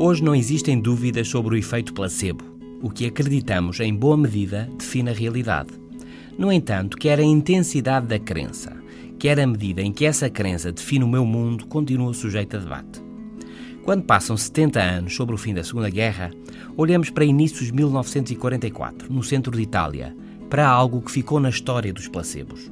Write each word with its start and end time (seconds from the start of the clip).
Hoje 0.00 0.22
não 0.22 0.32
existem 0.32 0.78
dúvidas 0.78 1.26
sobre 1.26 1.56
o 1.56 1.58
efeito 1.58 1.92
placebo. 1.92 2.44
O 2.80 2.88
que 2.88 3.04
acreditamos, 3.04 3.80
em 3.80 3.92
boa 3.92 4.16
medida, 4.16 4.70
define 4.78 5.10
a 5.10 5.12
realidade. 5.12 5.70
No 6.38 6.52
entanto, 6.52 6.96
quer 6.96 7.18
a 7.18 7.24
intensidade 7.24 8.06
da 8.06 8.16
crença, 8.16 8.76
quer 9.18 9.40
a 9.40 9.46
medida 9.46 9.82
em 9.82 9.90
que 9.90 10.06
essa 10.06 10.30
crença 10.30 10.70
define 10.70 11.04
o 11.04 11.08
meu 11.08 11.26
mundo, 11.26 11.66
continua 11.66 12.14
sujeito 12.14 12.56
a 12.56 12.60
debate. 12.60 13.02
Quando 13.82 14.04
passam 14.04 14.36
70 14.36 14.80
anos 14.80 15.16
sobre 15.16 15.34
o 15.34 15.38
fim 15.38 15.52
da 15.52 15.64
Segunda 15.64 15.90
Guerra, 15.90 16.30
olhamos 16.76 17.10
para 17.10 17.24
inícios 17.24 17.66
de 17.66 17.72
1944, 17.72 19.12
no 19.12 19.24
centro 19.24 19.50
de 19.50 19.62
Itália, 19.62 20.16
para 20.48 20.68
algo 20.68 21.02
que 21.02 21.10
ficou 21.10 21.40
na 21.40 21.48
história 21.48 21.92
dos 21.92 22.06
placebos. 22.06 22.70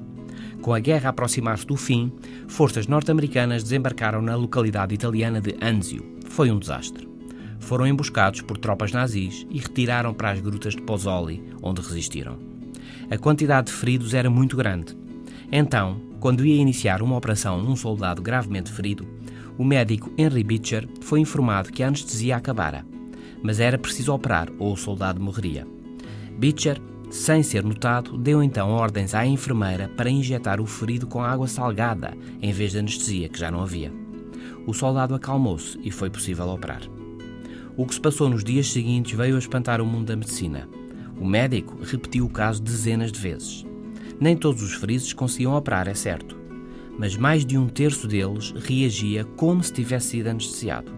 Com 0.62 0.72
a 0.72 0.78
guerra 0.78 1.08
a 1.08 1.10
aproximar-se 1.10 1.66
do 1.66 1.76
fim, 1.76 2.12
forças 2.46 2.86
norte-americanas 2.86 3.64
desembarcaram 3.64 4.22
na 4.22 4.36
localidade 4.36 4.94
italiana 4.94 5.40
de 5.40 5.56
Anzio. 5.60 6.04
Foi 6.28 6.52
um 6.52 6.58
desastre. 6.60 7.15
Foram 7.60 7.86
emboscados 7.86 8.40
por 8.42 8.58
tropas 8.58 8.92
nazis 8.92 9.46
e 9.50 9.58
retiraram 9.58 10.14
para 10.14 10.30
as 10.30 10.40
grutas 10.40 10.74
de 10.74 10.82
Pozzoli, 10.82 11.42
onde 11.62 11.80
resistiram. 11.80 12.38
A 13.10 13.18
quantidade 13.18 13.68
de 13.68 13.72
feridos 13.72 14.14
era 14.14 14.30
muito 14.30 14.56
grande. 14.56 14.96
Então, 15.50 16.00
quando 16.20 16.44
ia 16.44 16.60
iniciar 16.60 17.02
uma 17.02 17.16
operação 17.16 17.62
num 17.62 17.76
soldado 17.76 18.22
gravemente 18.22 18.72
ferido, 18.72 19.06
o 19.58 19.64
médico 19.64 20.12
Henry 20.18 20.42
Beecher 20.42 20.88
foi 21.00 21.20
informado 21.20 21.72
que 21.72 21.82
a 21.82 21.88
anestesia 21.88 22.36
acabara, 22.36 22.84
mas 23.42 23.60
era 23.60 23.78
preciso 23.78 24.12
operar 24.12 24.48
ou 24.58 24.72
o 24.72 24.76
soldado 24.76 25.20
morreria. 25.20 25.66
Beecher 26.38 26.80
sem 27.10 27.42
ser 27.42 27.62
notado, 27.62 28.18
deu 28.18 28.42
então 28.42 28.70
ordens 28.70 29.14
à 29.14 29.24
enfermeira 29.24 29.88
para 29.96 30.10
injetar 30.10 30.60
o 30.60 30.66
ferido 30.66 31.06
com 31.06 31.22
água 31.22 31.46
salgada, 31.46 32.16
em 32.42 32.52
vez 32.52 32.72
de 32.72 32.78
anestesia, 32.78 33.28
que 33.28 33.38
já 33.38 33.50
não 33.50 33.62
havia. 33.62 33.92
O 34.66 34.74
soldado 34.74 35.14
acalmou-se 35.14 35.78
e 35.82 35.90
foi 35.90 36.10
possível 36.10 36.48
operar. 36.48 36.82
O 37.76 37.84
que 37.84 37.94
se 37.94 38.00
passou 38.00 38.30
nos 38.30 38.42
dias 38.42 38.72
seguintes 38.72 39.12
veio 39.12 39.36
a 39.36 39.38
espantar 39.38 39.82
o 39.82 39.86
mundo 39.86 40.06
da 40.06 40.16
medicina. 40.16 40.66
O 41.20 41.26
médico 41.26 41.78
repetiu 41.82 42.24
o 42.24 42.30
caso 42.30 42.62
dezenas 42.62 43.12
de 43.12 43.20
vezes. 43.20 43.66
Nem 44.18 44.34
todos 44.34 44.62
os 44.62 44.72
feridos 44.72 45.12
conseguiam 45.12 45.54
operar, 45.54 45.86
é 45.86 45.92
certo, 45.92 46.38
mas 46.98 47.16
mais 47.16 47.44
de 47.44 47.58
um 47.58 47.68
terço 47.68 48.08
deles 48.08 48.54
reagia 48.56 49.24
como 49.36 49.62
se 49.62 49.74
tivesse 49.74 50.08
sido 50.08 50.28
anestesiado. 50.28 50.90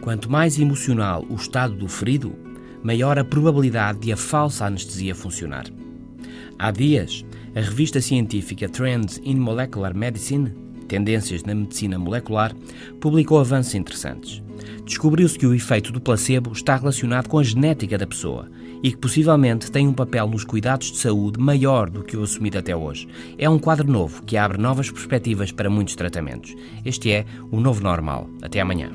Quanto 0.00 0.30
mais 0.30 0.58
emocional 0.58 1.24
o 1.30 1.34
estado 1.36 1.76
do 1.76 1.88
ferido, 1.88 2.34
maior 2.82 3.18
a 3.18 3.24
probabilidade 3.24 4.00
de 4.00 4.12
a 4.12 4.16
falsa 4.16 4.66
anestesia 4.66 5.14
funcionar. 5.14 5.66
Há 6.58 6.72
dias, 6.72 7.24
a 7.54 7.60
revista 7.60 8.00
científica 8.00 8.68
Trends 8.68 9.20
in 9.24 9.36
Molecular 9.36 9.96
Medicine, 9.96 10.52
Tendências 10.88 11.44
na 11.44 11.54
Medicina 11.54 11.98
Molecular, 11.98 12.52
publicou 13.00 13.38
avanços 13.38 13.74
interessantes. 13.74 14.45
Descobriu-se 14.86 15.36
que 15.36 15.46
o 15.46 15.52
efeito 15.52 15.90
do 15.90 16.00
placebo 16.00 16.52
está 16.52 16.76
relacionado 16.76 17.28
com 17.28 17.40
a 17.40 17.42
genética 17.42 17.98
da 17.98 18.06
pessoa 18.06 18.48
e 18.82 18.92
que 18.92 18.96
possivelmente 18.96 19.70
tem 19.70 19.88
um 19.88 19.92
papel 19.92 20.28
nos 20.28 20.44
cuidados 20.44 20.92
de 20.92 20.98
saúde 20.98 21.40
maior 21.40 21.90
do 21.90 22.04
que 22.04 22.16
o 22.16 22.22
assumido 22.22 22.56
até 22.56 22.74
hoje. 22.74 23.08
É 23.36 23.50
um 23.50 23.58
quadro 23.58 23.90
novo 23.90 24.22
que 24.22 24.36
abre 24.36 24.58
novas 24.58 24.88
perspectivas 24.88 25.50
para 25.50 25.68
muitos 25.68 25.96
tratamentos. 25.96 26.54
Este 26.84 27.10
é 27.10 27.26
o 27.50 27.58
novo 27.58 27.82
normal. 27.82 28.30
Até 28.40 28.60
amanhã. 28.60 28.92